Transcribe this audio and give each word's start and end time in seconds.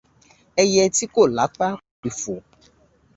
Ẹyẹ 0.63 0.83
tí 0.95 1.05
kò 1.13 1.21
lápá 1.37 1.67
kò 1.79 1.95
le 2.03 2.09
fò. 2.19 2.35